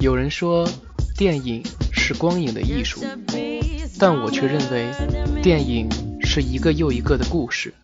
[0.00, 0.68] 有人说，
[1.16, 1.60] 电影
[1.90, 3.04] 是光影的艺术，
[3.98, 4.92] 但我却认为，
[5.42, 5.88] 电影
[6.22, 7.74] 是一个又一个的故事。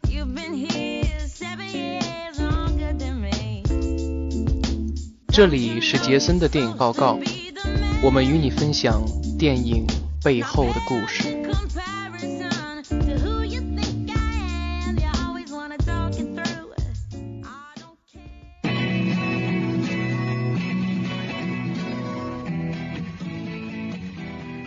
[5.27, 7.19] 这里是杰森的电影报告，
[8.01, 9.03] 我们与你分享
[9.37, 9.85] 电影
[10.23, 11.34] 背后的故事。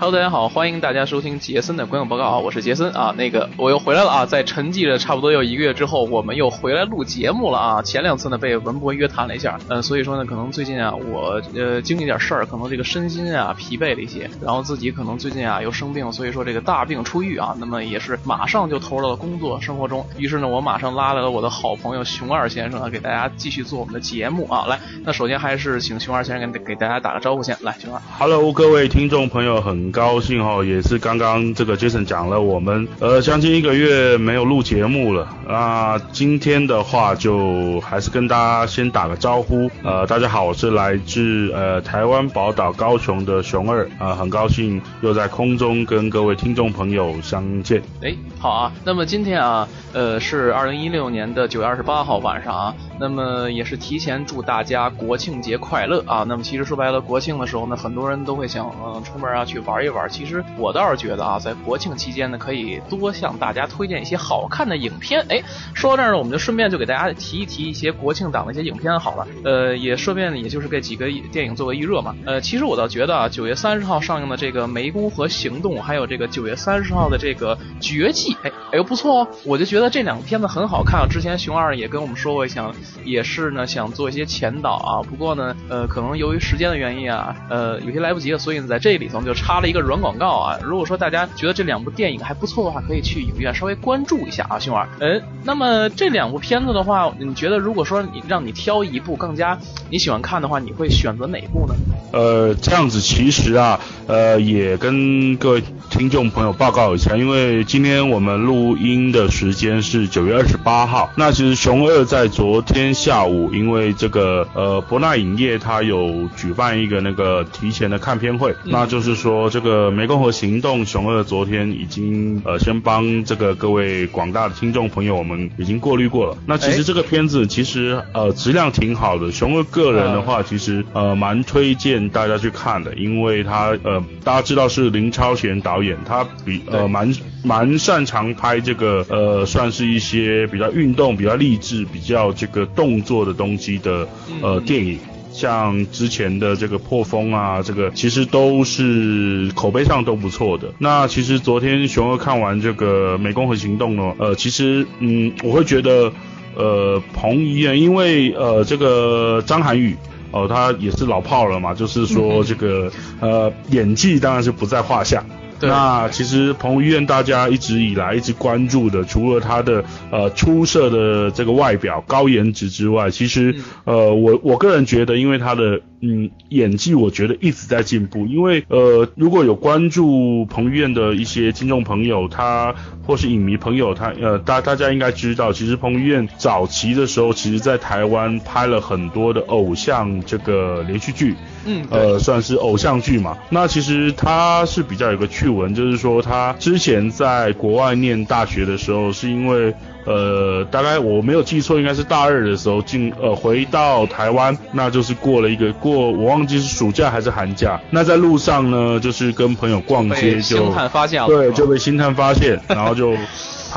[0.07, 7.81] Hello，大家好，欢迎大家收听杰森的观影报告啊，我是杰森啊，那个我又回来了啊，在沉寂了差不多有一个月之后，我们又回来录节目了啊。
[7.81, 20.07] 前两次呢被文博约谈了一下，嗯，所以说呢，可能最近啊，我呃经历点事儿，可能这个身心啊疲惫了一些，然后自己可能最近啊又生病，所以说这个大病初愈啊，那么也是马上就投入到了工作生活中。
[20.17, 24.67] 于是呢，我马上拉来了我的好朋友熊二先生啊，给大家继续做我们的节目啊。
[24.67, 28.01] 来，那首先还是请熊二先生给给大家打个招呼先，来，熊二。
[28.17, 35.27] Hello，各位听众朋友，很高兴哦，也是刚刚这个 Jason 讲了，我们呃将近一个月没有录节目了。
[35.47, 39.67] 那今天的话，就还是跟大家先打个招呼。
[39.83, 47.81] 呃，大家好，我是来自呃台湾宝岛高雄的熊二啊，很高兴又在空中跟各位听众朋友相见。
[48.03, 48.71] 哎，好啊。
[48.85, 56.23] 那么今天啊，呃是二零一六年的九月二十八号晚上啊，那么也是提前祝大家国庆节快乐啊。
[56.27, 60.09] 那么其实说白了，国庆的时候呢，很多人都会想嗯出门啊去玩一玩。
[60.09, 65.25] 其实我倒是觉得啊，在国庆期间呢，可以多向大家推荐一些好看的影片。
[65.29, 65.41] 哎，
[65.73, 69.27] 说到这儿呢，我们就顺便就给大家提一提一些国庆档的一些影片好了。
[69.43, 72.15] 呃，也顺便也就是给几个电影做个预热嘛。
[72.25, 81.07] 呃，其实我倒觉得啊，九月三十号上映的这个《湄公河行动》，还有这个九月三十号的这个《绝技》，哎哎呦不错哦，我就觉得这两个片子很好看。
[81.09, 90.57] 之前熊二也跟我们说过，想也是呢想做一些前导啊，不过呢，呃，可能由于时间的原因啊，呃，有些来不及了，所以呢，在这里头就插了一个软广告啊。
[90.63, 94.87] 如果说大家觉得这两部电影还不错的话，可以去影院稍微关注一下啊，熊二。
[94.99, 99.57] 嗯，那么这两部片子的话，你觉得如果说你让你挑一部更加
[99.89, 101.73] 你喜欢看的话，你会选择哪部呢？
[102.13, 111.09] 呃，这样子其实啊，呃，也跟各位听众朋友报告一下，因为今天我们录音的时间是九月二十八号。
[111.15, 126.37] 那其实熊二在昨天下午，因为这个呃博纳影业它有举办一个那个提前的看片会，那就是说这个湄公河行动，熊二昨天已经呃先帮这个各位广大的听众朋友我们已经过滤过了。
[126.45, 132.07] 那其实这个片子其实呃质量挺好的，熊二个人的话其实呃蛮推荐。
[132.09, 137.11] 大家去看的，因为他呃，大家知道是林超贤导演，他比呃蛮
[137.47, 144.05] 蛮擅长拍这个呃，算是一些比较运动、比较励志、比较这个动作的东西的
[144.41, 144.99] 呃电影，
[145.31, 150.67] 像之前的这个破风啊，这个其实都是口碑上都不错的。
[150.77, 156.11] 那其实昨天熊二看完这个《湄公河行动》呢，呃，其实嗯，我会觉得
[156.55, 159.95] 呃，彭于晏，因为呃，这个张涵予。
[160.29, 162.91] 哦，他也是老炮了嘛，就是说这个
[163.21, 165.23] 呃演技当然是不在话下。
[165.61, 178.25] 那其实彭于晏大家一直以来一直关注的，除了他的呃出色的这个外表高颜值之外，其实呃我我个人觉得，因为他的嗯演技，我觉得一直在进步。
[178.27, 182.75] 因为呃如果有关注彭于晏的一些听众朋友，他
[183.05, 191.35] 或是影迷朋友，他呃大大家应该知道，其实彭于晏早期的时候，其实在台湾拍了很多的偶像这个连续剧。
[191.67, 193.37] 嗯，呃，算是偶像剧嘛。
[193.49, 199.73] 那其实他是比较有个趣闻，就是说他之前在国外念大学的时候，是因为
[200.05, 207.79] 呃，大概我没有记错，应该是大二的时候进呃回到台湾，那就是过了一个过，我忘记是暑假还是寒假。
[207.89, 213.13] 那在路上呢，就是跟朋友逛街就星探发现，对，就被星探发现， 然后就。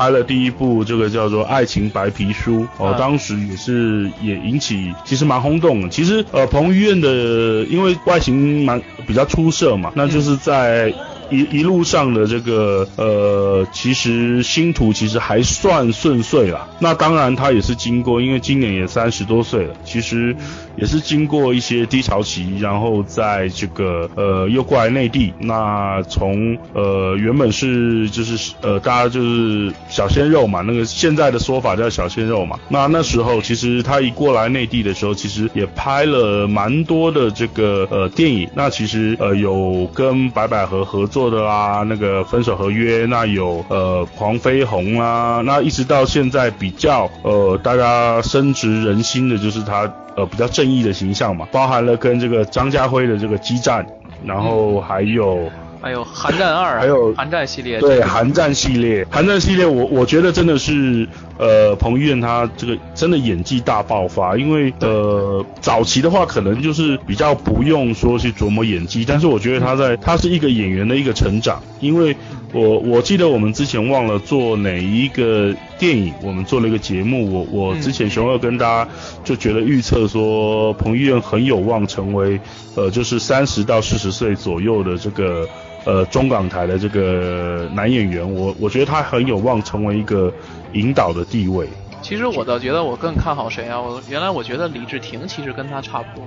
[0.01, 5.89] 拍了第一部这个叫做《爱情白皮书》哦，当时也是也引起其实蛮轰动的。
[5.89, 10.91] 其实呃，彭于晏的因为外形蛮比较出色嘛，那就是在。
[11.31, 16.67] 一一路上的这个呃，其实星途其实还算顺遂了。
[16.79, 20.35] 那当然他也是经过，因为今年也三十多岁了，其实
[20.75, 25.33] 也是经过一些低潮期，然后在这个呃又过来内地。
[25.39, 32.59] 那从呃原本是就是呃大家就是小鲜肉嘛，那个现在的说法叫小鲜肉嘛。
[32.67, 38.49] 那那时候其实他一过来内地的时候，其实也拍了蛮多的这个呃电影。
[38.53, 41.20] 那其实呃有跟白百合合作。
[41.21, 53.85] 作的啦，那个分手合约，那有呃黄飞鸿啦，那一直到现在比较呃大家深植人心的就是他呃比较正义的形象嘛，包含了跟这个张家辉的这个激战，
[54.25, 55.47] 然后还有。
[55.83, 61.07] 还有寒战二，还有寒战系列，对寒战系列，寒战系列，我我觉得真的是，
[61.41, 72.15] 呃，彭于晏他这个真的演技大爆发，因为呃早期的话可能就是比较不用说去琢磨演技，但是我觉得他在他是一个演员的一个成长，因为
[72.53, 78.91] 我我记得我们之前忘了做哪一个电影，我们做了一个节目，我我之前熊二跟大家
[79.23, 82.39] 就觉得预测说彭于晏很有望成为
[82.75, 85.49] 呃就是三十到四十岁左右的这个。
[85.83, 90.31] 呃，中港台的这个男演员，我我觉得他很有望成为一个
[90.73, 91.67] 引导的地位。
[92.03, 93.81] 其实我倒觉得我更看好谁啊？
[93.81, 96.23] 我原来我觉得李治廷其实跟他差不多，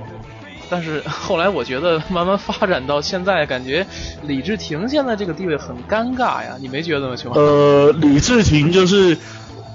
[0.68, 3.86] 但是后来我觉得慢慢发展到现在，感觉
[4.22, 7.32] 李治廷现在这个地位很尴尬呀，你没觉得吗，熊？
[7.32, 9.16] 呃，李治廷就是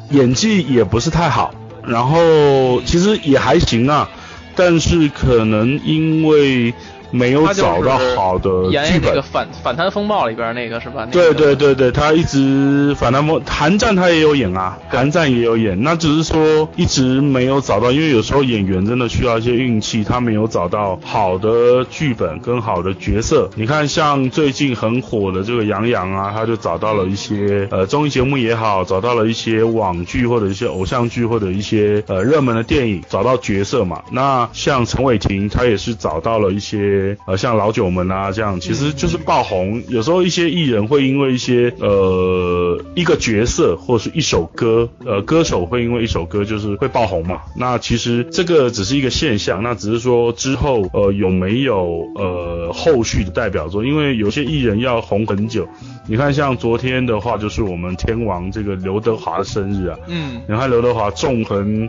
[0.10, 1.54] 演技也不是太好，
[1.86, 4.10] 然后其实也还行啊，
[4.56, 6.74] 但是可能因为。
[7.12, 9.10] 没有找到好的剧本。
[9.10, 11.08] 那个反反贪风暴里边那个是吧？
[11.12, 23.50] 对对对对，他一直反贪风韩战他也有演啊，韩战也有演，那只是说一直没有找到，因为有时候演员真的需要一些运气，他没有找到好的剧本跟好的角色。
[23.56, 34.02] 你看像最近很火的这个杨洋啊，他就找到了一些呃综艺节目也好，找到了一些网剧或者一些偶像剧或者一些呃热门的电影，找到角色嘛。
[34.12, 36.99] 那像陈伟霆他也是找到了一些。
[37.25, 39.81] 呃，像老九门啊，这样其实就是爆红。
[39.88, 47.42] 有时候一些艺人会因为一些呃一个角色或者是一首歌，呃歌手会因为一首歌就是会爆红嘛。
[47.56, 53.86] 那其实这个只是一个现象，那只是说之后呃有没有呃后续的代表作？
[53.86, 55.68] 因为有些艺人要红很久。
[56.07, 59.98] 你看像昨天的话，就是我们天王这个刘德华的生日啊。
[60.07, 60.42] 嗯。
[60.48, 61.88] 你看刘德华纵横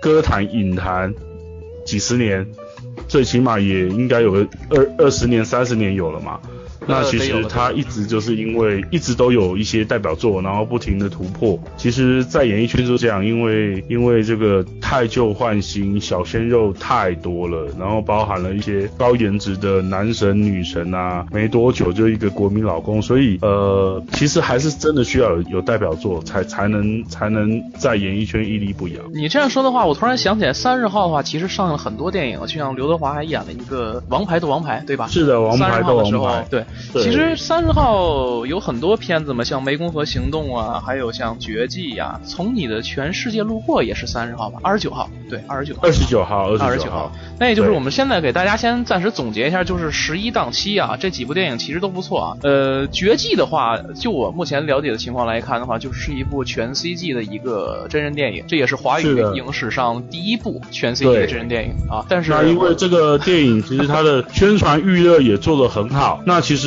[0.00, 1.14] 歌坛影坛
[1.84, 2.46] 几十年。
[3.10, 6.40] 最起码也应该有个二二十年、三十年有了嘛。
[6.86, 11.58] 那其实他一直就是因为一直都有一些代表作，然后不停的突破。
[11.76, 29.00] 其实，在演艺圈就这样，因为因为这个太旧换新，小鲜肉太多了，然后包含了一些高颜值的男神女神啊，没多久就一个国民老公，所以呃，其实还是真的需要有有代表作，才才能才能在演艺圈屹立不摇。
[29.12, 35.06] 你这样说的话，我突然想起来，三十号的话，其实上了很多电影，就像刘德华还演了一个《王牌的王牌》，对吧？
[35.08, 36.18] 是的，《王牌的王牌》
[36.48, 36.64] 对。
[36.94, 44.58] 其实三十号有很多片子嘛，像《湄公河行动》啊，还有像《绝技》呀，《从你的全世界路过》也是三十号吧？
[44.62, 47.12] 二十九号，对，二十九号，二十九号，二十九号。
[47.38, 52.36] 那也就是我们现在给大家先暂时总结一下，就是十一档期啊，这几部电影其实都不错啊。
[52.42, 59.04] 呃，《绝技》的话，就我目前了解的情况来看的话，就是一部全 CG 的一个真人电影，这也是华语
[59.34, 62.04] 影史上第一部全 CG 的真人电影啊。
[62.08, 66.59] 但是那因为这个电影其实它的宣传预热也做得很好，那其实。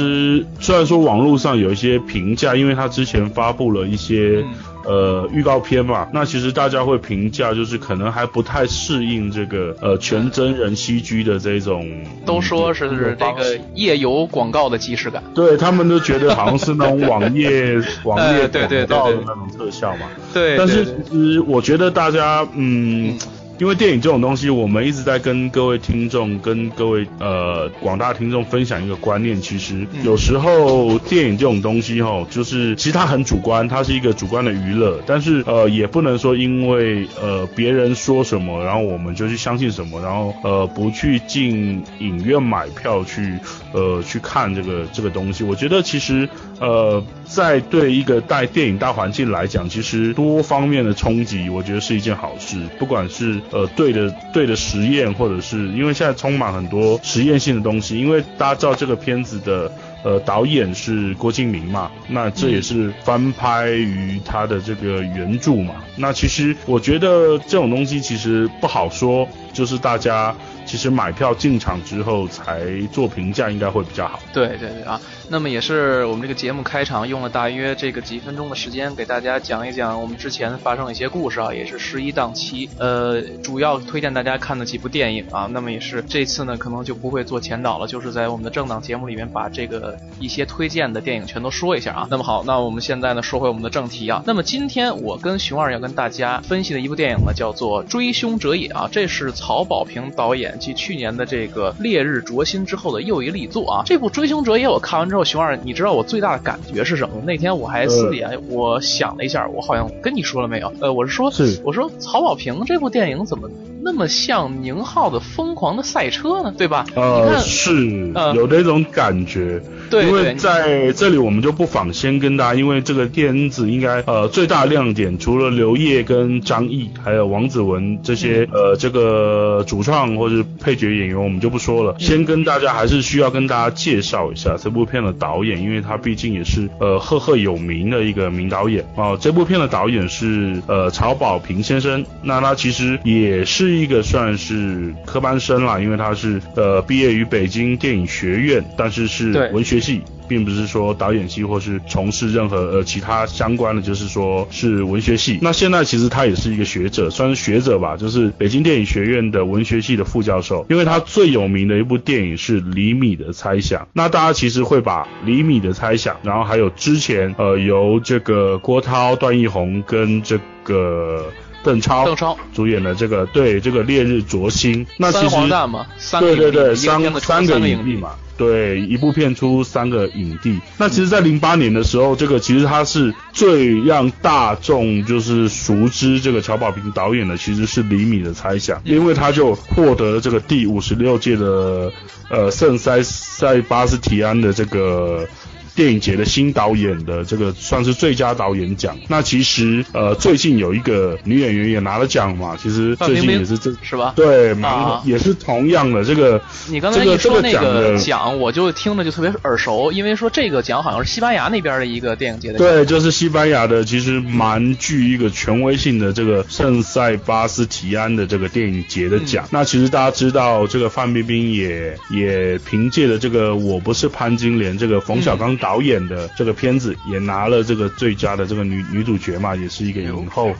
[0.60, 4.44] 虽然说网络上有一些评价，因为他之前发布了一些
[4.86, 11.88] 呃预告片嘛，那其实大家会评价就是可能还不太适应这个呃全真人 CG 的这种，
[12.26, 23.18] 都说是这个夜游广告的即视感，对他们都觉得好像是那种网页 网页广告的那种特效嘛，对，但是其实我觉得大家嗯。
[23.60, 29.40] 因为电影这种东西，我们一直在跟各位听众、跟各位呃广大听众分享一个观念。
[29.40, 35.00] 其实有时候电影这种东西哈，就是其实它很主观，它是一个主观的娱乐。
[35.06, 43.38] 但是呃，也不能说因为呃别人说什么，然后我们就去相信什么，然后呃不去进影院买票去
[43.72, 45.44] 呃去看这个这个东西。
[45.44, 46.28] 我觉得其实
[46.60, 53.42] 呃在对一个带电影大环境来讲，其实多方面的冲击，我觉得是一件好事，不管是。
[53.52, 59.72] 呃，对的，对的实验，或者是因为现在充满很多实验性的东西，因为大家知道这个片子的
[60.04, 70.36] 呃导演是郭敬明嘛，那这也是翻拍于他的这个原著嘛，那其实我觉得这种东西其实不好说，就是大家。
[70.66, 74.18] 其实买票进场之后才做评价应该会比较好。
[74.32, 85.50] 对对对啊，那么也是我们这个节目开场用了大约这个几分钟的时间，给大家讲一讲我们之前发生的一些故事啊，也是十一档期，呃，主要推荐大家看的几部电影啊。
[85.52, 92.08] 那么也是这次呢，可能就不会做前导了，就是在我们的正档节目里面把这个的一些推荐的电影全都说一下啊。
[92.10, 94.24] 那么好，那我们现在呢说回我们的正题啊。
[94.26, 103.84] 那么今天我跟熊二要跟大家分析的一部电影呢，叫做《追凶者也》啊，这是曹保平导演继去年的这个《烈日灼心》之后的又一力作啊。
[103.86, 107.16] 这部《追凶者也》我看完之后，熊二，你知道我最大的感觉是什么？
[107.26, 110.74] 那天我还私底下我想了一下，我好像跟你说了没有？
[110.82, 113.50] 呃，我是说，是我说曹保平这部电影怎么
[113.84, 116.54] 那么像宁浩的《疯狂的赛车》呢？
[116.58, 116.86] 对吧？
[116.96, 119.62] 呃，是呃有那种感觉。
[119.90, 131.96] 对因为在这里我们就不妨先跟大家，因为这个片子应该呃最大亮点，除了刘烨跟张译，还有王子文这些呃这个主创或者配角演员，我们就不说了。
[132.00, 155.40] 先跟大家还是需要跟大家介绍一下这部片的导演，因为他毕竟也是呃赫赫有名的一个名导演啊、这部片的导演是呃曹保平先生，那他其实也是一个算是科班生啦，因为他是呃毕业于北京电影学院，但是是文学系，并不是说导演系或是从事任何呃其他相关的，就是说是文学系。
[155.42, 160.66] 那现在其实他也是一个学者，算是学者吧，就是北京电影学院的文学系的副教授。
[160.70, 171.26] 因为他最有名的一部电影是《厘米的猜想》，那大家其实会把《厘米的猜想》，然后还有之前呃由这个郭涛、段奕宏跟这个
[171.64, 172.38] 邓超邓超。
[172.54, 177.96] 主演的这个对这个《烈日灼心》，那其三实黄蛋嘛，三对对对，三三个影帝。
[177.96, 180.60] 嘛，对，一部片出三个影帝。
[180.78, 191.92] 那其实，在零八年的时候，这个其实他是最让大众就是熟知这个乔宝平导演的，其实是《厘米的猜想》，因为他就获得了这个第五十六届的
[192.30, 195.28] 呃圣塞塞巴斯提安的这个。
[195.76, 198.98] 电影节的新导演的这个算是最佳导演奖。
[199.08, 204.14] 那其实呃最近有一个女演员也拿了奖嘛，其实最近也是这是吧？
[204.16, 206.42] 对，蛮、啊也是同样的这个。
[206.70, 212.68] 你刚才这个一说那这个个奖奖，我就听着就特别耳熟，因为说这个奖好像是西班牙那边的一个电影节的奖。
[212.68, 219.48] 对，就是西班牙的，其实蛮具一个权威性的这个圣塞巴斯提安的这个电影节的奖。
[219.52, 230.54] 那其实大家知道，这个范冰冰也也凭借着这个《我不是潘金莲》这个冯小刚导演的这个片子，也拿了这个最佳的这个女女主角嘛，也是一个影后。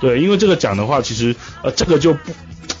[0.00, 2.32] 对，因为这个奖的话，其实呃，这个就不，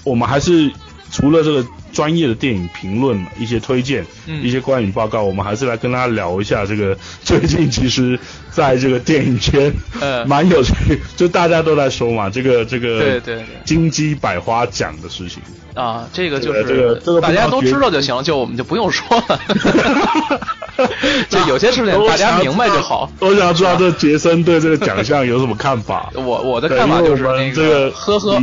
[0.02, 0.72] 我们还是
[1.12, 8.18] 除了这个专业的电影评论一些推荐、嗯一些观影报告，我们还是来跟大家聊一下这个 最近其实
[8.50, 10.72] 在这个电影圈呃 蛮有趣，
[11.16, 15.42] 就大家都在说嘛，这个这个对对对金鸡百花奖的事情。
[15.74, 19.40] 啊，这个就是、这个这个大家都知道就行了，就我们就不用说了。
[21.28, 23.10] 就有些事情大家明白就好。
[23.20, 26.10] 我想知道这杰森对这个奖项有什么看法？
[26.14, 27.22] 我我的看法就是
[27.54, 28.42] 这个呵呵。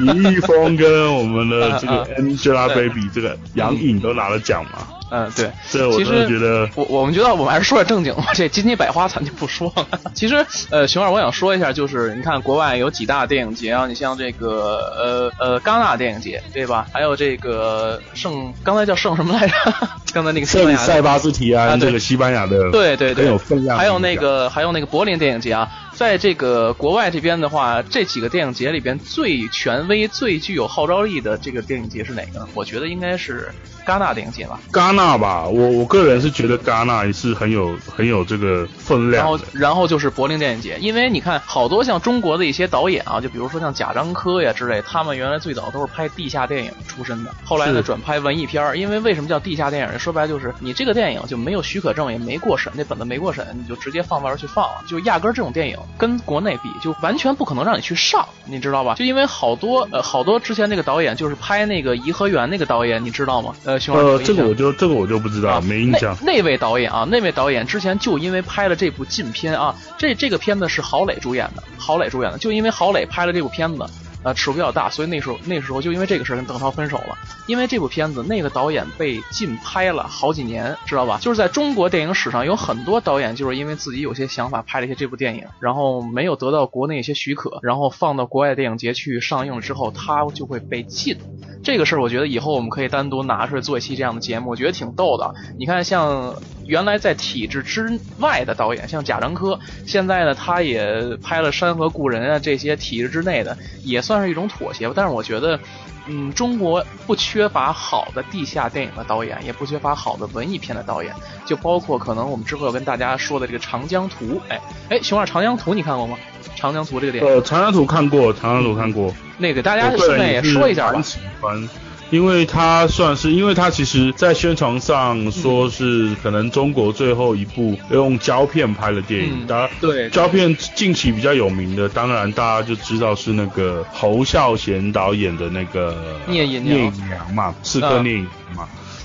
[0.00, 2.06] 李易峰跟我们的这个啊啊
[2.52, 9.86] Angelababy 这个杨颖都拿了奖嘛，嗯，对，这我真的觉得我我们觉得我们还是说点正经吧，这金鸡百花咱就不说了。
[10.14, 16.86] 其实，呃，熊二，我想说一下，就是你看国外有几大电影节啊，你像这个呃呃戛纳电影节，对吧？
[16.92, 19.54] 还有这个圣，刚才叫圣什么来着？
[20.12, 32.48] 刚才那个西班牙圣塞巴斯提安这个西班牙的对对对，很有分量还有那个还有那个柏林电影节啊，在这个国外这边的话，这几个电影节里边最权威、最具有号召力的这个电影节是哪个呢？
[32.54, 33.50] 我觉得应该是
[33.86, 34.58] 戛纳电影节吧。
[34.72, 48.76] 戛纳吧，我我个人是觉得戛纳是很有很有这个分量然后。，然后就是柏林电影节，因为你看，好多像中国的一些导演啊，就比如说像贾樟柯呀之类，他们原来最早都是拍地下电影出身的，后来呢转拍文艺片儿。
[48.76, 49.98] 因为为什么叫地下电影？
[49.98, 58.94] 说白了就是你这个电影就没有许可证，也没过审，那本子没过审，你就直接放外边去放了，就压根儿这种电影跟国内比，就完全不可能让你去上，你知道吧？
[58.96, 63.54] 就因为好多呃好多之前那个导演就是拍那个颐和园那个导演，你知道吗？
[63.64, 66.16] 呃，熊二呃，这个我就这个我就不知道，啊，没印象。
[66.22, 73.84] 那那位导演啊，那位导演之前就因为拍了这部禁片啊，这这个片子是郝蕾主演的，郝蕾主演的，就因为郝蕾拍了这部片子，
[74.22, 77.18] 呃，尺度比较大，所以那时候那时候就因为这个事儿跟邓超分手了。
[77.46, 81.18] 因为这部片子，那个导演被禁拍了好几年，知道吧？
[81.20, 91.16] 就是在中国电影史上有很多导演就是因为自己有些想法拍了一些这部电影，然后没有得到国内一些许可，然后放到国外电影节去上映了之后，他就会被禁。
[91.62, 95.32] 这个事儿，我觉得以后我们可以单独拿出来做一期这样的节目，我觉得挺逗的。
[95.58, 96.34] 你看，像
[96.66, 104.94] 原来在体制之外的导演，像贾樟柯，现在呢，他也拍了《山河故人》啊，这些体制之内的，也算是一种妥协吧。
[104.96, 105.58] 但是我觉得，
[106.06, 111.14] 嗯，中国不缺乏好的地下电影的导演，也不缺乏好的文艺片的导演，
[111.46, 114.24] 就包括可能我们之后要跟大家说的这个《长江图》。
[114.48, 116.18] 哎哎，熊二，《长江图》你看过吗？
[116.62, 119.12] 《长江图》这个电影，呃，长江图看过，长江图看过。
[119.38, 121.02] 那个大家顺便也说一下吧蛮。
[121.02, 121.68] 喜欢
[122.10, 129.44] 因为他算是，因为他其实在宣传上说是可能中国最后一部用胶片拍的电影。
[129.48, 135.96] 当然，对胶片近期比较有名的，当然大家就知道是那个侯孝贤导演的那个
[136.30, 136.92] 《聂隐娘》
[137.32, 138.41] 嘛，《刺客聂隐娘》嘛。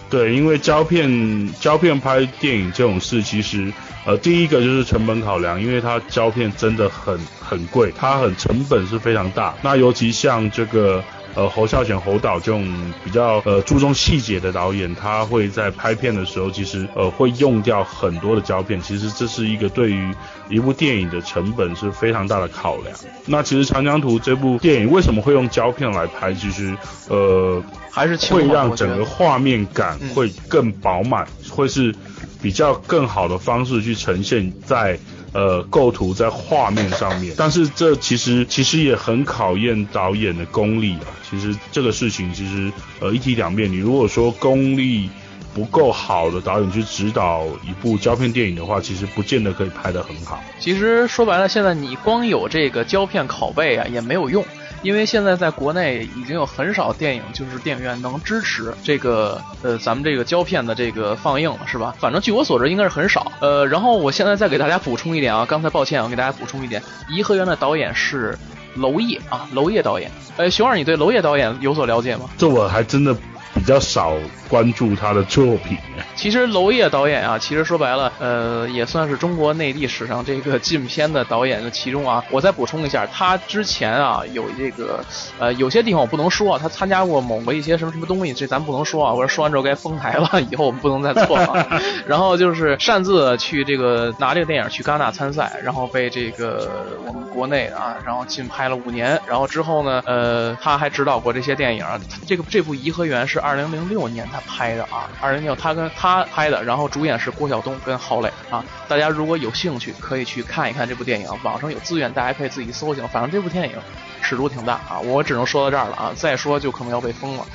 [0.10, 3.74] 对，因为胶片胶片拍电影这种事，其实
[4.06, 9.56] 呃第一个就是成本考量，因为它胶片真的很很贵，它很成本是非常大。
[9.62, 11.04] 那尤其像这个。
[11.38, 12.68] 呃，侯孝贤侯导这种
[13.06, 18.82] 比较呃注重细节的导演，他会在拍片的时候，其实呃会用掉很多的胶片。
[18.82, 20.12] 其实这是一个对于
[20.50, 22.88] 一部电影的成本是非常大的考量。
[23.28, 26.34] 那其实《长江图》这部电影为什么会用胶片来拍？
[26.34, 26.76] 其实
[27.08, 31.94] 呃还是会让整个画面感会更饱满，会是
[32.42, 34.98] 比较更好的方式去呈现在。
[35.38, 41.06] 呃，构图在画面上面，但是这其实其实也很考验导演的功力啊。
[41.30, 45.12] 其实这个事情其实呃一体两面，你如果说功力
[45.54, 50.44] 不够好的导演去指导一部胶片电影的话，其实不见得可以拍得很好。
[50.60, 54.44] 其实说白了，现在你光有这个胶片拷贝啊，也没有用。
[54.84, 61.96] 因为现在在国内已经有很少电影，就是电影院能支持这个呃咱们这个胶片的这个放映了，是吧？
[62.00, 63.32] 反正据我所知应该是很少。
[63.40, 68.38] 呃，然后我现在再给大家补充一点啊，刚才抱歉，啊给大家补充一点，《颐和园》的导演是
[68.76, 70.12] 娄烨啊，娄烨导演。
[70.38, 72.30] 呃，熊二，你对娄烨导演有所了解吗？
[72.38, 73.16] 这我还真的。
[73.54, 74.14] 比较少
[74.48, 75.78] 关注他的作品。
[76.16, 82.24] 其实娄烨导演啊，其实说白了，呃，也算是中国内地史上这个禁片的导演的其中啊。
[82.30, 85.04] 我再补充一下，他之前啊有这个，
[85.40, 89.14] 呃，有些地方我不能说，他参加过某个一些什么什么东西，这咱不能说啊。
[89.14, 91.68] 我说说完之后该封台了，以后我们不能再做了。
[92.08, 99.20] 然后就是擅自去这个拿这个电影去戛纳参赛，然后被这个我们国内啊，然后禁拍了五年。
[99.28, 101.86] 然后之后呢，呃，他还指导过这些电影。
[102.26, 108.64] 这个这部《颐和园》是二零零六年他拍的啊，二零零六他跟他拍的，然后主演是郭晓东跟郝蕾啊。
[108.88, 113.08] 大家如果有兴趣，可以去看一看这部电影，网上有资源，大家可以自己搜寻。
[113.10, 113.76] 反正这部电影
[114.22, 117.46] 尺度挺大啊，我只能说到这儿了啊，再说就可能要被封了，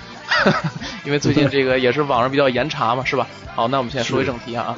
[1.04, 3.26] 因为最近这个也是网上比较严查嘛，是吧？
[3.54, 4.76] 好，那我们现在说回正题啊。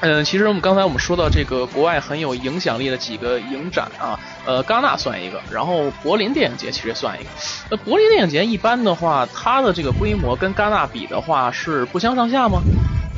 [0.00, 7.30] 嗯，其实我们刚才我们说到这个国外很有影响力的几个影展啊，呃，戛纳算一个，然后柏林电影节其实算一个。
[7.70, 12.60] 那柏林电影节一般的话，它的这个规模跟戛纳比的话是不相上下吗？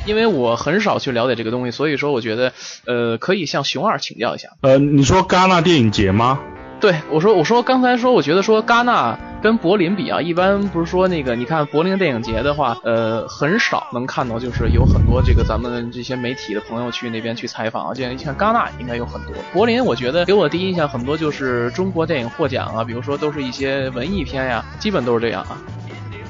[0.06, 2.52] 因为我很少去了解这个东西，所以说我觉得，
[2.86, 4.50] 呃，可以向熊二请教一下。
[4.60, 6.38] 呃，你说戛纳电影节吗？
[6.78, 17.92] 对，我说我说刚才说，我觉得说戛纳跟柏林比啊，一般不是说那个，你看柏林电影节的话，呃，很少能看到，就是有很多这个咱们这些媒体的朋友去那边去采访啊。
[17.94, 25.56] 这样一看戛纳应该有很多，柏林我觉得给我第一印象很多就是中国电影获奖啊，比如说都是一些文艺片呀，基本都是这样啊。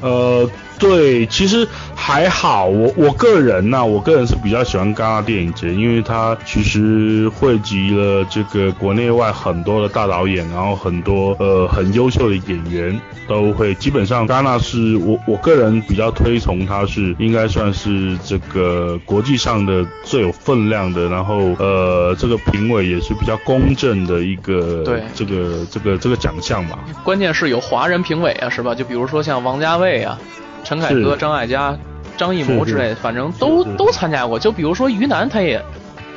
[0.01, 26.79] 呃，对，其实还好，我我个人呢，我个人是比较喜欢戛纳电影节，因为它其实汇集了这个国内外很多的大导演，然后很多呃很优秀的演员都会，基本上戛纳是我我个人比较推崇它是应该算是这个国际上的最有分量的，然后呃这个评委也是比较公正的一个对这个这个这个奖项吧。
[27.03, 28.75] 关键是有华人评委啊，是吧？
[28.75, 29.86] 就比如说像王家卫。
[29.87, 30.19] 对呀，
[30.65, 31.79] 陈凯歌、张艾嘉、
[32.17, 34.37] 张艺谋之类的，反正都都参加过。
[34.37, 35.63] 就比如说于南，他也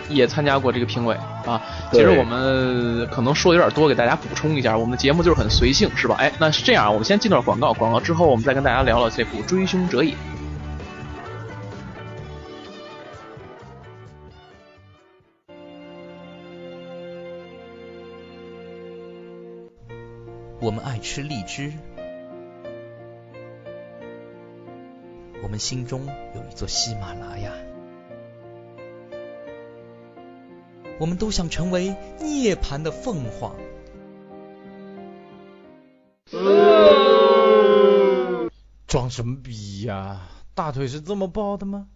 [0.10, 1.62] 也参加过这个评委啊。
[1.92, 6.16] 其实我们可能说的有点多，给大家补充一下，我们的节目就是很随性，是吧？
[6.18, 10.14] 哎，那是这样，我们先进段广告，广告之后我们再跟大家聊聊这部《追凶者也》。
[20.60, 21.72] 我们爱吃荔枝。
[25.41, 27.52] 我们心中有一座喜马拉雅，
[30.99, 33.56] 我们都想成为涅槃的凤凰。
[38.86, 40.21] 装什么逼呀？
[40.56, 41.88] 大腿是这么抱的吗？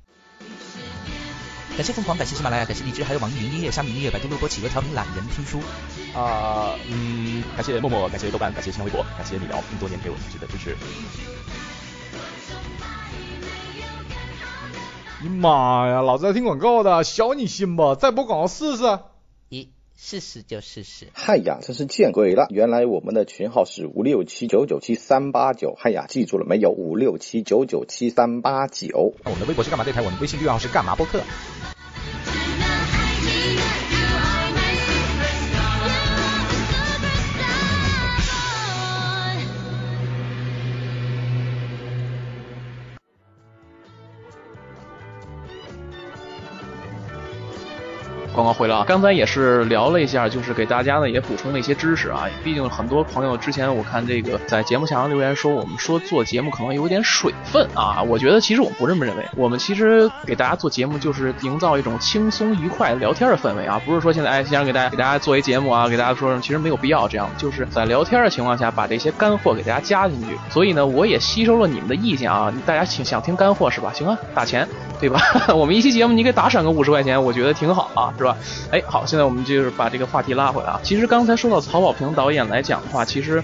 [1.75, 5.59] 感谢凤凰，感谢喜马拉雅，感谢荔枝，还有网易云音乐、虾米音乐、百度乐播、企鹅调频、懒人听书。
[6.15, 10.77] 啊，嗯，感谢默默，感谢豆瓣，感谢新浪微博，感谢你聊这么多年给我一直的支持。
[15.29, 16.01] 妈呀！
[16.01, 17.95] 老子在听广告的，小你心吧！
[17.95, 18.83] 再播广告试试。
[19.49, 21.07] 咦，试试就试试。
[21.13, 22.47] 嗨呀，真是见鬼了！
[22.49, 25.75] 原来我们的群号是五六七九九七三八九。
[25.77, 26.71] 嗨呀，记住了没有？
[26.71, 29.13] 五六七九九七三八九。
[29.25, 30.01] 我们的微博是干嘛电台？
[30.01, 31.21] 我们的微信绿号是干嘛播客？
[48.33, 52.25] 广告回来啊，刚才也是聊了一下，就是给大家呢也补充了一些知识啊。
[52.43, 58.01] 毕竟很多朋友之前我看这个在节目下方留言说，我们说做节目可能有点水分啊。
[58.01, 70.35] 我觉得其实我不这么认为，我们其实给大家做节目就是营造一种轻松愉快聊天的氛围啊，不是说现在哎想给大家给大家做一节目啊，给大家说什么，其实没有必要这样，就是在聊天的情况下把这些干货给大家加进去。
[70.49, 73.91] 所以呢，我也吸收了你们的意见啊，大家请想听干货是吧？
[73.93, 74.67] 行啊，打钱。
[74.99, 75.19] 对吧？
[75.53, 78.37] 我们一期节目你给打赏个五十块钱，我觉得挺好啊，是吧？
[78.71, 80.79] 哎，好，现在我们就是把这个话题拉回来啊。
[80.83, 83.43] 其实刚才说到曹保平导演来讲的话，其实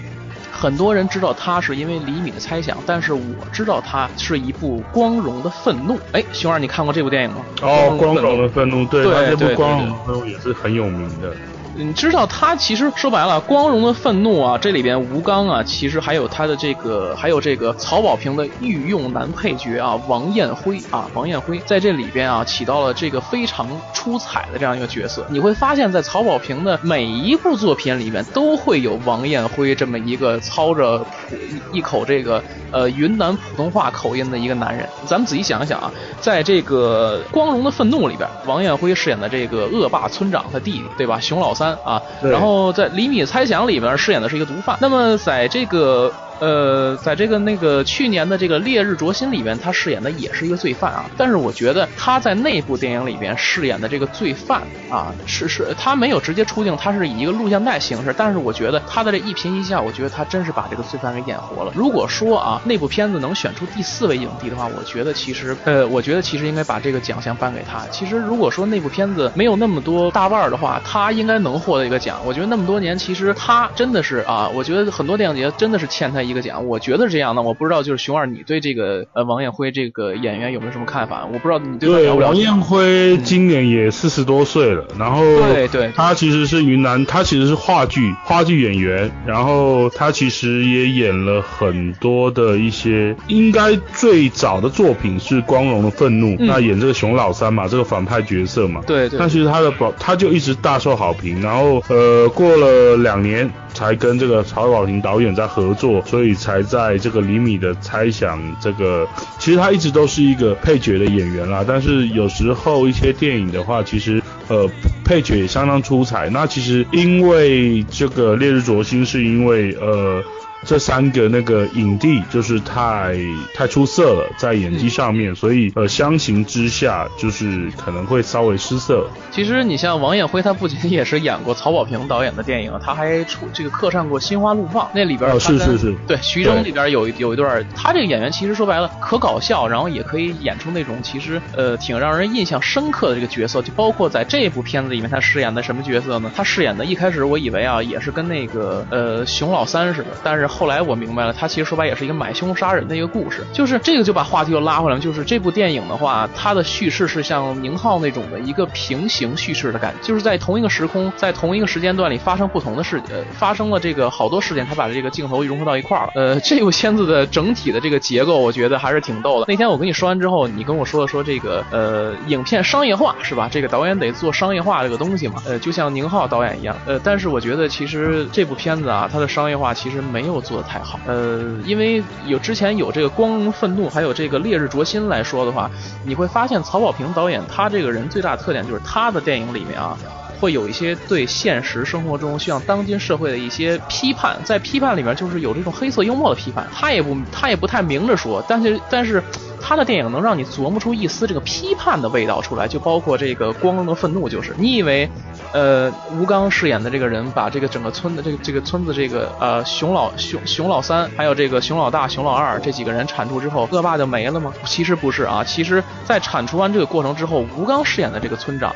[0.50, 6.00] 很多人知道他是因为李米的猜想，但是我知道他是一部光荣的愤怒。
[6.12, 7.44] 哎，熊二，你看过这部电影吗？
[7.62, 11.36] 哦，光荣的愤怒，对，对对部光荣的愤怒也是很有名的。
[11.76, 25.24] 你知道他其实说白了，光荣的愤怒啊，这里边吴刚啊，其实还有他的这个，还有这个曹保平的御用男配角啊，王艳辉啊，王艳辉在这里边啊起到了这个非常出彩的这样一个角色。
[25.30, 31.36] 你会发现在曹保平的每一部作品里面都会有王艳辉这么一个操着普
[31.72, 34.86] 一口这个呃云南普通话口音的一个男人。
[35.06, 41.18] 咱们仔细想一想啊，在这个《光荣的愤怒》里边，王艳辉饰演的这个恶霸村长他弟弟，对吧？
[41.20, 44.78] 熊老三啊，然后在《厘米猜想》里面饰演的是一个毒贩。
[44.80, 51.04] 那么在这个呃，在这个那个去年的这个《烈日灼心》里边，他饰演的也是一个罪犯啊。
[51.16, 58.14] 但是我觉得他在那部电影里边饰演的这个罪犯啊，是是，他没有直接出镜，他是以一个录像带形式。
[58.16, 61.72] 但是我觉得他的这一颦一笑，我觉得他真是把这个罪犯给演活了。
[61.76, 67.86] 如果说啊，那部片子能选出第四位影帝的话，我觉得其实呃，我觉得其实应该把这个奖项颁给他。
[67.90, 72.18] 其实如果说那部片子没有那么多大腕的话，他应该能获得一个奖。
[72.24, 76.66] 我觉得那么多年，其实他真的是啊，我觉得很多电影节真的是欠他一一个奖。
[76.66, 81.26] 我觉得是这样的，我不知道就是熊二，你对这个呃王艳辉这个演员有没有什么看法？
[81.32, 114.70] 我不知道你对王艳辉今年也四十多岁了，然后对对他其实是云南，他其实是话剧话剧演员，然后他其实也演了很多的一些，应该最早的作品是《光荣的愤怒》嗯那演这个熊老三嘛，这个反派角色嘛，对对但其实他的保他就一直大受好评，然后呃过了两年才跟这个曹保平导演在合作，所以所以才在这个厘米的猜想这个，其实他一直都是一个配角的演员啦，但是有时候一些电影的话，其实呃
[115.02, 116.28] 配角也相当出彩。
[116.28, 120.22] 那其实因为这个《烈日灼心》是因为呃。
[120.64, 123.16] 这三个那个影帝就是太
[123.54, 129.06] 太出色了，在演技上面，所以呃相形之下就是可能会稍微失色。
[129.30, 146.30] 其实你像王艳辉，他不仅也是演过曹保平导演的电影，他还出这个客串过《心花怒放》，那里边哦是是是对徐峥里边有一有一段，他这个演员其实说白了可搞笑，然后也可以演出那种其实呃挺让人印象深刻的这个角色，就包括在这部片子里面他饰演的什么角色呢？
[146.36, 166.12] 他饰演的一开始我以为啊也是跟那个呃熊老三似的，但是后来我明白了，他其实说白也是一个买凶杀人的一个故事，就是这个就把话题又拉回来，就是这部电影的话，它的叙事是像宁浩那种的一个平行叙事的感觉，就是在同一个时空，在同一个时间段里发生不同的事，呃，发生了这个好多事件，他把这个镜头融合到一块儿了。
[166.16, 169.46] 呃，这部片子的整体的这个结构，我觉得还是挺逗的。
[169.48, 173.48] 那天我跟你说完之后，你跟我说了说这个呃，影片商业化是吧？
[173.50, 185.70] 这个导演得做商业化这个东西嘛，呃，就像宁浩导演一样，呃，但是我觉得其实这部片子啊，它的商业化其实没有做得太好，呃，因为有之前有这个《光荣愤怒》，还有这个《烈日灼心》来说的话，
[186.04, 189.96] 你会发现曹保平导演他这个人最大特点就是他的电影里面啊。
[190.40, 199.22] 会有一些对现实生活中像当今社会的一些批判，在批判里面就是有这种黑色幽默的批判，他也不他也不太明着说，但是但是
[199.60, 205.08] 他的电影能让你琢磨出一丝这个批判的味道出来，就包括这个《光荣的愤怒》，就是你以为。
[205.52, 214.52] 呃，吴刚饰演的这个人把这个整个村的这个这个村子这个呃熊老熊熊老三，还有这个熊老大、熊老二这几个人铲除之后，恶霸就没了吗？
[214.64, 218.72] 其实不是啊，其实在铲除完这个过程之后，吴刚饰演的这个村长，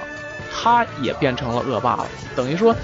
[0.53, 2.75] 他也变成了恶霸了，等于说。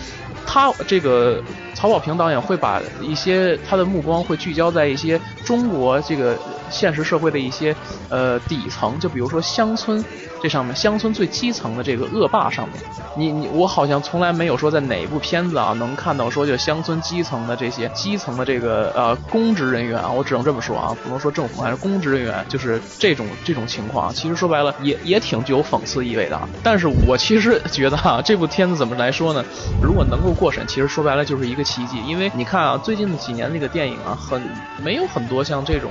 [0.52, 1.40] 他这个
[1.74, 6.36] 曹保平导演会把一些他的目光会聚焦在一些中国这个
[6.70, 7.74] 现实社会的一些
[8.08, 10.04] 呃底层，就比如说乡村
[10.40, 12.76] 这上面，乡村最基层的这个恶霸上面，
[13.14, 26.40] 你你我好像从来没有说在哪部片子啊能看到说就乡村基层的这些基层的这个呃公职人员啊，我只能这么说啊，不能说政府还是公职人员，就是这种这种情况，其实说白了也也挺具有讽刺意味的。
[26.62, 29.44] 但是我其实 觉得啊，这部片子怎么来说呢？
[29.82, 34.42] 如果能够过审，其实说白了就是一个奇迹，因为你看啊，最近的几年那个电影啊，很
[34.82, 35.90] 没有很多像这种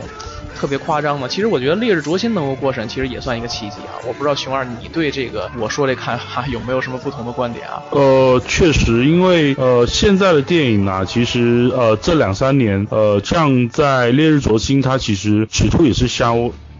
[0.60, 1.26] 特别夸张吗？
[1.26, 3.96] 其实我觉得《烈日灼心》能够过审，其实也算一个奇迹啊。
[4.06, 7.82] 我不知道熊二你对这个我说这看法有没有什么不同的观点啊？
[7.92, 16.36] 呃，确实，因为呃现在的电影啊，其实呃这两三年呃像在《烈日灼心》，它其实尺度也是稍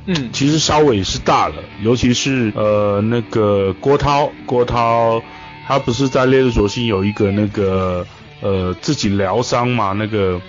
[0.06, 5.22] 嗯，其实稍微是大了，尤其是呃那个郭涛，郭涛
[5.68, 8.06] 他不是在《烈日灼心》有一个那个
[8.42, 10.42] 呃自己疗伤嘛，那个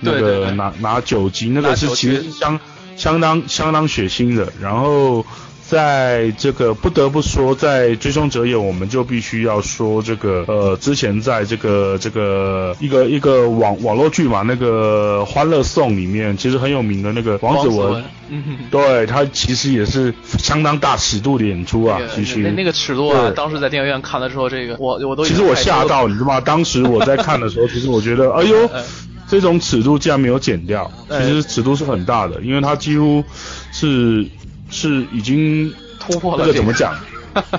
[0.00, 2.60] 那个拿拿酒精，那拿个是其实是相
[2.96, 4.52] 相当相当血腥的。
[4.60, 5.24] 然后
[5.68, 18.04] 在这个不得不说，在《追凶者也》，我们就必须要说这个呃之前在这个这个一个一个网网络剧嘛，那个《欢乐颂》里面其实很有名的那个王子文。
[18.72, 26.40] 对他其实也是相当大尺度的演出啊那，个其实那那个尺度啊，当时在电影院看的时候，这个我我都其实我吓到，你知道吗？
[26.40, 28.82] 当时我在看的时候，其实我觉得， 哎呦嗯，
[29.28, 33.24] 这种尺度竟然没有减掉，其哎实尺度是很大的，因为它几乎
[33.72, 34.26] 是
[34.70, 36.94] 是已经突破了那个怎么讲？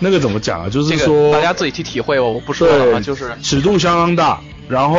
[0.01, 0.69] 那个怎么讲啊？
[0.71, 4.97] 就是这个说大家自己去体会吧，我不说了啊，对，就是尺度相当大，然后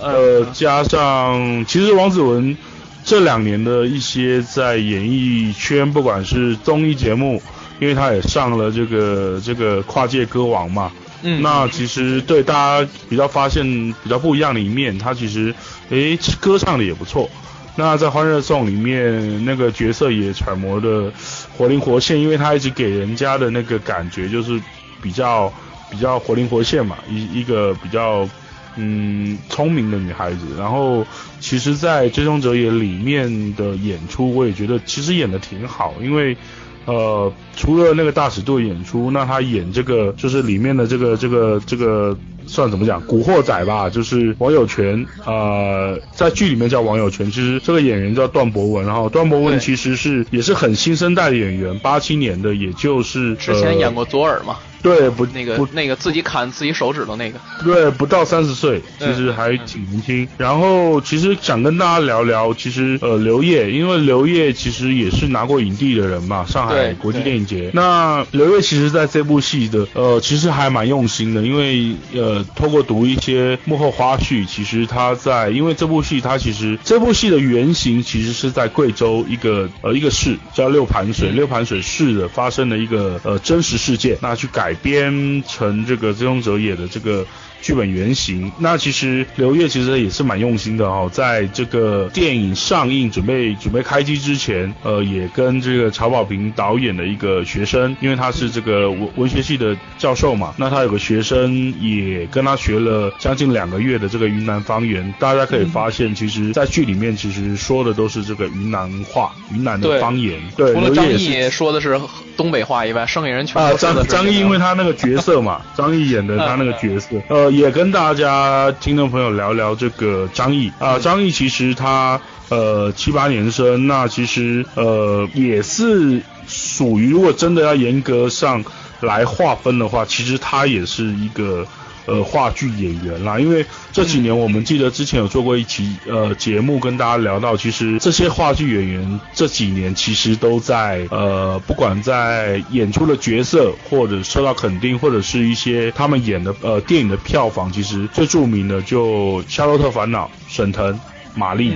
[0.00, 2.56] 呃加上其实王子文
[3.04, 7.42] 这两年的一些在演艺圈，不管是综艺节目，
[7.78, 10.90] 因为他也上了这个这个跨界歌王嘛，
[11.22, 15.54] 嗯那其实对大家比较发现比较不一样的一面，他其实
[15.90, 17.30] 诶歌唱的也不错。
[17.76, 21.12] 那在《欢乐颂》里面，那个角色也揣摩的
[21.56, 24.60] 活灵活现，因为他一直给人家的那个感觉就是
[25.00, 25.52] 比较
[25.88, 28.28] 比较活灵活现嘛，一一个比较
[28.76, 30.56] 嗯聪明的女孩子。
[30.58, 31.06] 然后
[31.38, 36.36] 其实，在《追踪者也》里面的演出，我也觉得其实演的挺好，因为。
[36.86, 42.16] 呃，除了那个大尺度演出，那他演这个就是里面的这个这个这个
[42.46, 60.28] 算怎么讲，古惑仔吧，就是王友权，呃，在剧里面叫王友全，其实这个演员叫段博文，然后段博文其实是也是很新生代的演员，八七年的，也就是之前演过左耳嘛，呃、对不那个不那个自己砍自己手指头那个，对，不到三十岁，其嗯实还挺年轻。
[60.38, 67.70] 然后其实想跟大家聊聊，其实呃刘烨，因为刘烨其实也是拿过影帝的人嘛，上海国际电影节。
[67.74, 87.26] 那刘烨其实在这部戏的呃其实还蛮用心的，因为呃透过读一些幕后花絮，其实他在因为这部戏他其实这部戏的原型其实是在贵州一个呃一个市叫六盘水，嗯六盘水市的发生的一个呃真实事件，那去改编成这个《追风者也》的这个。
[87.60, 112.00] 剧本原型，那其实刘烨其实也是蛮用心的哦，在这个电影上映准备准备开机之前，呃，也跟这个曹保平导演的一个学生，因为他是这个文文学系的教授嘛，那他有个学生也跟他学了将近两个月的这个云南方言，大家可以发现，其实在剧里面其实说的都是这个云南话、云南的方言，对，除了张译说的是
[112.36, 128.64] 东北话以外，剩下人全啊，张张译因为他那个角色嘛，张译演的他那个角色，呃，也跟大家听众朋友聊聊这个张译啊，张译其实他呃七八年生，那其实呃也是属于如果真的要严格上
[129.00, 131.66] 来划分的话，其实他也是一个。
[132.10, 150.98] 呃，话剧演员啦，因为这几年我们记得之前有做过一期呃节目，跟大家聊到，其实这些话剧演员这几年其实都在呃，不管在演出的角色，或者受到肯定，或者是一些他们演的呃电影的票房，其实最著名的就《夏洛特烦恼》，沈腾、
[151.36, 151.72] 马丽。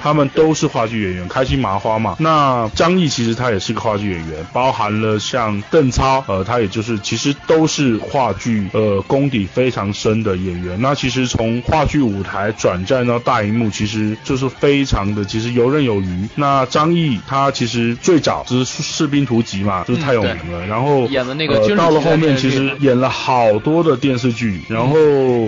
[0.00, 2.16] 他们都是话剧演员，开心麻花嘛。
[2.18, 10.80] 那张译其实他也是个话剧演员，包含了像邓超，呃，他也就是其实都是话剧呃功底非常深的演员。
[10.80, 16.28] 那其实从话剧舞台转战到大荧幕，其实就是非常的其实游刃有余。
[16.34, 20.66] 那张译他其实最早就是《士兵突击》嘛，就是太有名了。
[20.66, 24.96] 然后演的那个呃、到了后面其实演了好多的电视剧，然后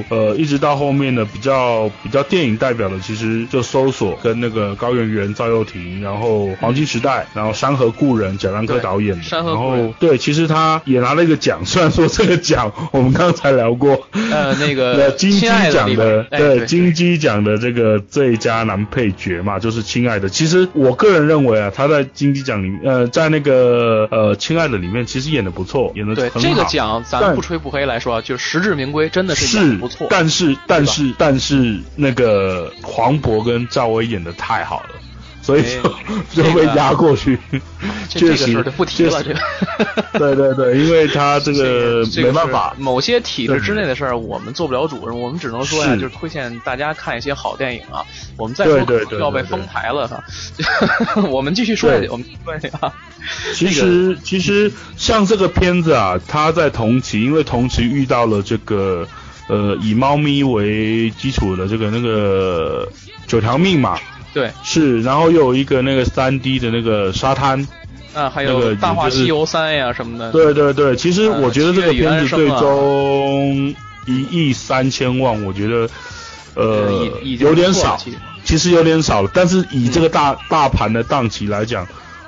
[0.08, 20.28] 呃一直到后面的比较比较电影代表的，其实就搜索跟那个高圆圆、赵又廷，然后黄金时代，然后山河故人，贾樟柯导演的，山河然故人后对，其实他也拿了一个奖，虽然说这个奖我们刚才聊过，呃那个 呃金鸡奖的，哎对金鸡奖的这个最佳男配角嘛，就是《亲爱的》。
[20.30, 26.48] 其实我个人认为啊，他在金鸡奖里面，呃，在那个呃《亲爱的》里面，其实演的不错，演的对很好。
[26.48, 30.06] 这个奖，咱不吹不黑来说，就是实至名归，真的是演不错。
[30.10, 34.90] 但是但是但是那个黄渤跟赵薇演的太好了，
[35.42, 35.64] 所以
[36.32, 37.38] 就就被压过去。
[38.08, 39.42] 这这个确实就不提了，确这实
[40.14, 40.18] 个。
[40.18, 48.04] 对对对，因为他这个没办法，某些体制之内的事儿，我们做不了主，我们只能说呀，是就是推荐大家看一些好电影啊。
[48.36, 48.78] 我们再说
[49.18, 50.22] 要被封台了哈。
[51.28, 52.92] 我们继续说下去，我们继续说下去啊。
[53.54, 59.06] 其实其实像这个片子啊，它在同期，因为同期遇到了这个
[59.48, 62.88] 呃以猫咪为基础的这个那个
[63.26, 63.98] 九条命嘛，
[64.34, 67.66] 对，是，然后又有一个那个三 D 的那个沙滩，
[68.14, 70.30] 啊，还那个有《大话西游三》呀什么的。
[70.30, 73.74] 对对对，其实嗯我觉得这个片子最终
[74.06, 75.88] 一亿三千万，我觉得
[76.54, 77.98] 呃有点少
[78.44, 79.30] 其实有点少了。
[79.32, 81.86] 但是以这个大、大盘的档期来讲，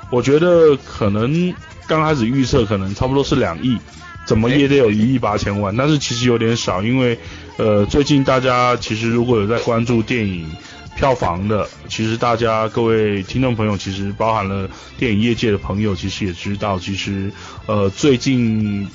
[0.09, 1.53] 我觉得可能
[1.87, 3.77] 刚开始预测可能差不多是两亿，
[4.25, 7.17] 怎么也得有一亿八千万，但是其实有点少，因为
[7.57, 10.49] 呃最近大家其实如果有在关注电影。
[10.95, 17.31] 票房的，其实大家各位听众朋友，其实包含了电影业界的朋友，其实也知道，其实
[17.65, 18.87] 呃最近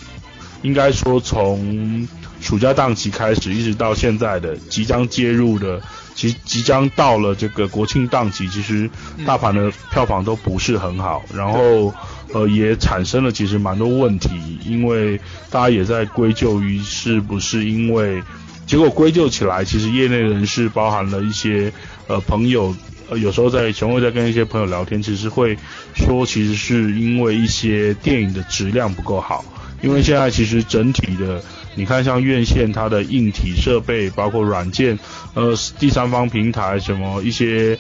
[0.63, 2.07] 应该说从
[2.41, 5.83] 暑假档期开始，一直到现在的即将接入的，
[6.15, 8.89] 即即将到了这个国庆档期，其实
[9.27, 11.93] 大盘的票房都不是很好，然后
[12.33, 15.19] 呃也产生了其实蛮多问题，因为
[15.51, 18.23] 大家也在归咎于是不是因为。
[18.67, 21.73] 结果归咎起来，其实业内人士包含了一些
[22.09, 22.75] 呃朋友，
[23.09, 25.57] 呃有时候在熊会在跟一些朋友聊天，其实会
[25.95, 29.45] 说，其实是因为一些电影的质量不够好。
[29.83, 31.43] 因为现在其实整体的，
[31.75, 34.99] 你看像院线它的硬体设备，包括软件，
[35.35, 37.79] 呃第三方平台什么一些。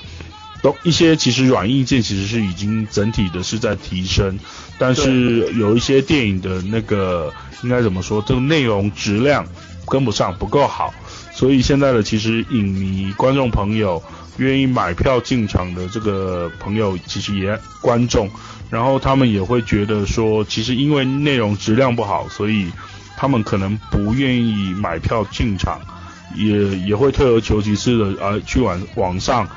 [0.62, 4.38] 都一些其实软硬件其实是已经整体的是在提升，
[4.78, 9.46] 但是有一些电影的那个应该怎么说，这个内容质量
[9.86, 10.92] 跟不上，不够好，
[11.32, 14.02] 所以现在的其实影迷、观众朋友
[14.38, 18.28] 愿意买票进场的这个朋友，其实也观众，
[18.68, 22.70] 然后他们也会觉得说，其实因为内容质量不好，所以
[23.16, 25.80] 他们可能不愿意买票进场，
[26.34, 29.48] 也也会退而求其次的呃去网网上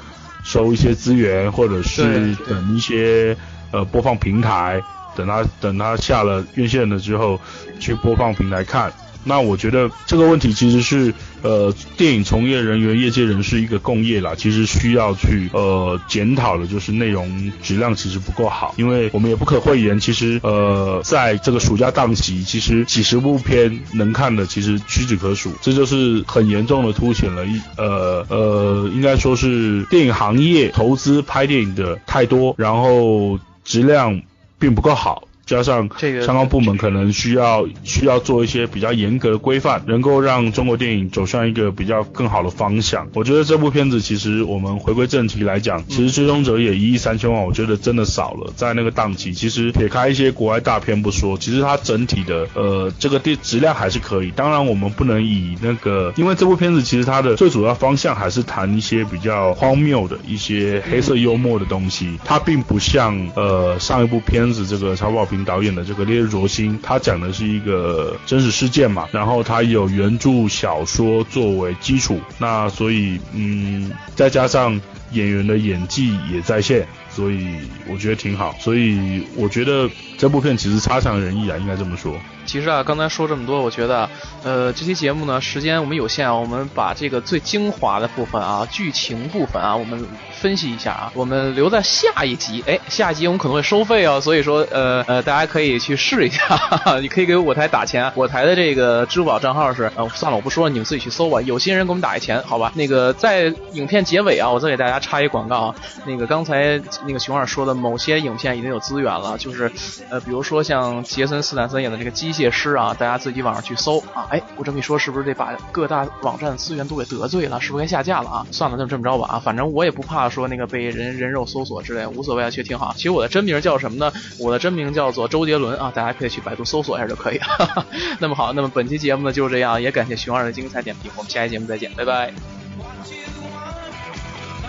[0.43, 3.35] 收一些资源，或者是等一些
[3.71, 4.81] 呃播放平台，
[5.15, 7.41] 等他等他下了院线了之后
[7.79, 8.93] 去播放平台看。
[9.29, 11.13] 那我觉得这个问题其实是
[11.43, 34.19] 呃电影从业人员、业界人士一个共业啦，其实需要去呃检讨的，就是内容质量其实不够好，因为我们也不可讳言，其实呃在这个暑假档期，其实几十部片能看的其实屈指可数，这就是很严重的凸显了一呃呃应该说是电影行业投资拍电影的太多，然后质量
[34.57, 35.28] 并不够好。
[35.49, 43.07] 加上这个相关部门可能需要需要做一些比较严格的规范，能够让中国电影走向一个比较更好的方向。
[43.15, 48.53] 我觉得这部片子其实我们回归正题来讲，其实《追踪者》也一亿三千万，我觉得真的少了。
[48.55, 54.29] 在那个档期，其实撇开一些国外大片不说，其实它整体的呃这个电质量还是可以。
[54.31, 74.79] 当然，我们不能以那个，因为这部片子其实它的最主要方向还是谈一些比较荒谬的一些黑色幽默的东西，它并不像呃上一部片子这个超爆平导演的这个《烈日灼心》，他讲的是一个真实事件嘛，然后他有原著小说作为基础，那所以嗯，再加上
[75.11, 78.55] 演员的演技也在线，所以我觉得挺好。
[78.59, 82.13] 所以我觉得这部片其实差强人意啊，应该这么说。
[82.45, 84.09] 其实啊，刚才说这么多，我觉得，
[84.43, 92.63] 呃，这期节目呢，时间我们有限啊，我们把这个最精华的部分啊，剧情部分啊，我们分析一下啊，我们留在下一集。
[92.65, 101.39] 哎，下一集我们可能会收费哦，所以说，呃呃，大家可以去试一下，哈哈，你可以给我台打钱，我台的这个支付宝账号是，呃，算了，我不说了，你们自己去搜吧。
[101.43, 102.71] 有心人给我们打一钱，好吧？
[102.73, 109.71] 那个在影片结尾啊，我再给大家插一广告啊，那个刚才那个熊二说的，某些影片已经有资源了，就是，
[110.09, 114.27] 呃，比如说像杰森斯坦森演的这个机械师啊，大家自己网上去搜啊。
[114.29, 117.59] 哎，我这么一说，是不是得把各大网站资源都给得罪了？
[117.59, 118.45] 是不是该下架了啊？
[118.51, 122.93] 算了，就这么着吧啊，反正我也不怕说那个被人人肉搜索之类，无所谓啊，其实挺好。
[122.95, 124.11] 其实我的真名叫什么呢？
[124.37, 127.85] 我的真名叫做周杰伦啊，大家可以去百度搜索一下就可以了。
[128.19, 132.58] 那么好，那么本期节目呢就是这样，也感谢熊二的精彩点评，我们下期节目再见，拜拜。